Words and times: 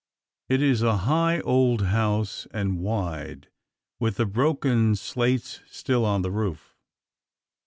It 0.49 0.63
is 0.63 0.81
a 0.81 0.97
high 1.05 1.41
old 1.41 1.83
house, 1.83 2.47
and 2.49 2.79
wide, 2.79 3.49
with 3.99 4.15
the 4.15 4.25
broken 4.25 4.95
slates 4.95 5.59
still 5.69 6.05
on 6.07 6.23
the 6.23 6.31
roof. 6.31 6.75